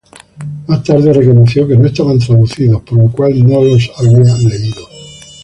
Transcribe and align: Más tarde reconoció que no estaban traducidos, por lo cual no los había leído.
Más 0.65 0.83
tarde 0.83 1.13
reconoció 1.13 1.67
que 1.67 1.77
no 1.77 1.85
estaban 1.85 2.17
traducidos, 2.17 2.81
por 2.81 2.97
lo 3.03 3.11
cual 3.11 3.39
no 3.47 3.63
los 3.63 3.87
había 3.99 4.17
leído. 4.35 4.83